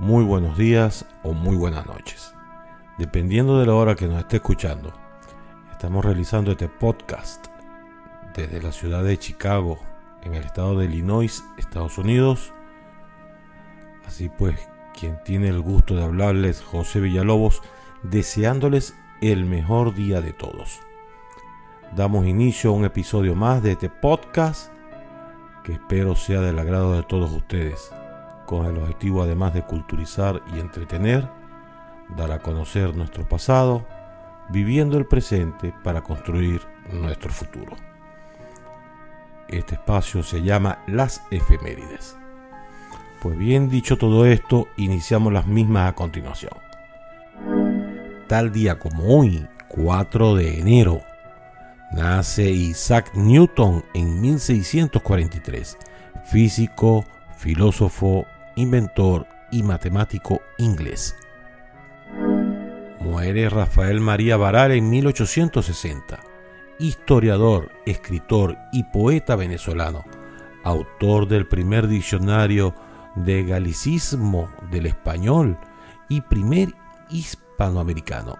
[0.00, 2.34] muy buenos días o muy buenas noches.
[2.96, 4.94] Dependiendo de la hora que nos esté escuchando,
[5.70, 7.48] estamos realizando este podcast
[8.34, 9.78] desde la ciudad de Chicago,
[10.22, 12.54] en el estado de Illinois, Estados Unidos.
[14.06, 14.58] Así pues,
[14.98, 17.60] quien tiene el gusto de hablarles, José Villalobos,
[18.02, 20.80] deseándoles el mejor día de todos.
[21.94, 24.72] Damos inicio a un episodio más de este podcast
[25.62, 27.92] que espero sea del agrado de todos ustedes,
[28.50, 31.28] con el objetivo además de culturizar y entretener,
[32.16, 33.86] dar a conocer nuestro pasado,
[34.48, 36.60] viviendo el presente para construir
[36.92, 37.76] nuestro futuro.
[39.46, 42.16] Este espacio se llama Las Efemérides.
[43.22, 46.54] Pues bien dicho todo esto, iniciamos las mismas a continuación.
[48.26, 51.02] Tal día como hoy, 4 de enero,
[51.92, 55.78] nace Isaac Newton en 1643,
[56.24, 57.04] físico,
[57.36, 58.26] filósofo,
[58.60, 61.16] inventor y matemático inglés.
[63.00, 66.20] Muere Rafael María Baral en 1860,
[66.78, 70.04] historiador, escritor y poeta venezolano,
[70.64, 72.74] autor del primer diccionario
[73.16, 75.58] de galicismo del español
[76.08, 76.74] y primer
[77.10, 78.38] hispanoamericano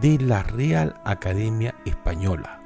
[0.00, 2.65] de la Real Academia Española.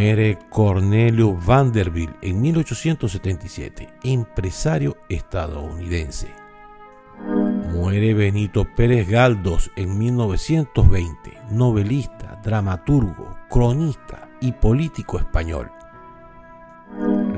[0.00, 6.28] Muere Cornelio Vanderbilt en 1877, empresario estadounidense.
[7.74, 15.70] Muere Benito Pérez Galdós en 1920, novelista, dramaturgo, cronista y político español.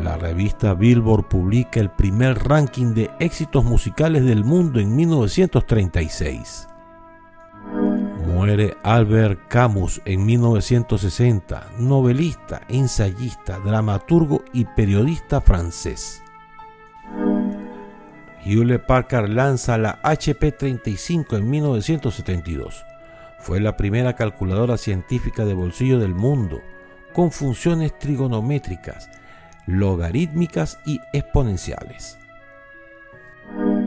[0.01, 6.69] La revista Billboard publica el primer ranking de éxitos musicales del mundo en 1936.
[8.27, 16.23] Muere Albert Camus en 1960, novelista, ensayista, dramaturgo y periodista francés.
[18.45, 22.85] Hewlett Packard lanza la HP-35 en 1972.
[23.39, 26.61] Fue la primera calculadora científica de bolsillo del mundo,
[27.13, 29.11] con funciones trigonométricas,
[29.67, 32.19] logarítmicas y exponenciales.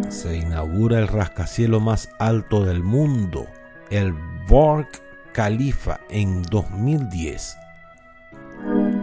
[0.09, 3.48] Se inaugura el rascacielos más alto del mundo,
[3.90, 4.13] el
[4.47, 4.88] Burj
[5.34, 7.57] Khalifa, en 2010.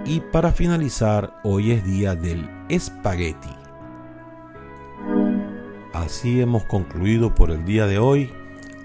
[0.04, 3.54] Y para finalizar, hoy es día del espagueti.
[5.92, 8.32] Así hemos concluido por el día de hoy,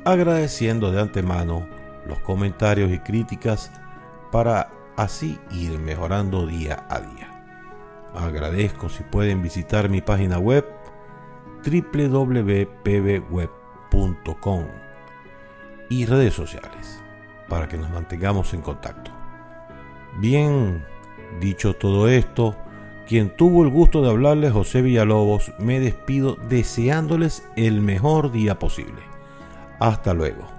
[0.05, 1.67] agradeciendo de antemano
[2.05, 3.71] los comentarios y críticas
[4.31, 7.33] para así ir mejorando día a día.
[8.13, 10.65] Agradezco si pueden visitar mi página web
[11.65, 12.47] www.pbweb.com
[15.89, 17.01] y redes sociales
[17.47, 19.11] para que nos mantengamos en contacto.
[20.19, 20.83] Bien,
[21.39, 22.55] dicho todo esto,
[23.07, 29.01] quien tuvo el gusto de hablarles, José Villalobos, me despido deseándoles el mejor día posible.
[29.79, 30.56] Hasta luego.